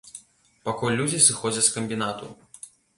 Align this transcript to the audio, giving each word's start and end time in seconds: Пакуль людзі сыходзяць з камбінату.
Пакуль 0.69 0.97
людзі 1.01 1.21
сыходзяць 1.27 1.67
з 1.69 1.77
камбінату. 1.79 2.37